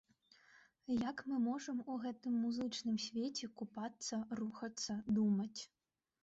[1.09, 5.61] Як мы можам у гэтым музычным свеце купацца, рухацца, думаць.